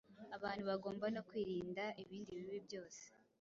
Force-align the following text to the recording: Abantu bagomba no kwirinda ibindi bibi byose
Abantu 0.37 0.63
bagomba 0.69 1.05
no 1.15 1.21
kwirinda 1.27 1.83
ibindi 2.03 2.29
bibi 2.37 2.59
byose 2.67 3.03